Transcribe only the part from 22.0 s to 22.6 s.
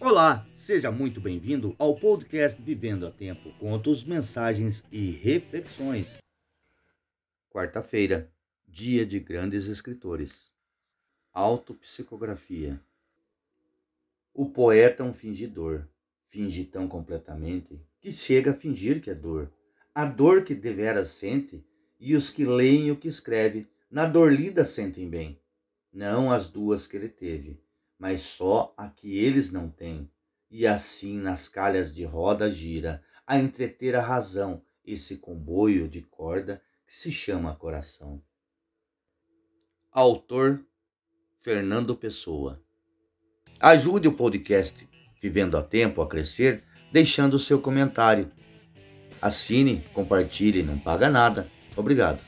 os que